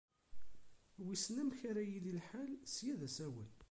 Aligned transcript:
Wissen 1.05 1.41
amek 1.41 1.59
ara 1.69 1.83
yili 1.85 2.11
lḥal 2.19 2.51
ssya 2.71 2.93
d 2.99 3.01
asawen. 3.07 3.49